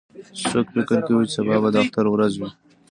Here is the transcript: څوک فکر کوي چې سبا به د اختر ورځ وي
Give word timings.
څوک 0.49 0.67
فکر 0.75 0.97
کوي 1.07 1.23
چې 1.29 1.33
سبا 1.37 1.55
به 1.61 1.69
د 1.73 1.75
اختر 1.83 2.05
ورځ 2.09 2.33
وي 2.39 2.49